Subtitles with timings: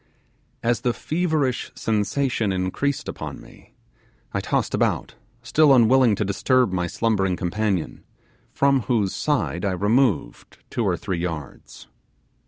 [0.63, 3.75] As the feverish sensation increased upon me
[4.33, 8.03] I tossed about, still unwilling to disturb my slumbering companion,
[8.51, 11.85] from whose side I removed two or three yards.